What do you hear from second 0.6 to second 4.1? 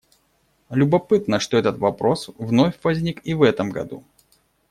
Любопытно, что этот вопрос вновь возник и в этом году.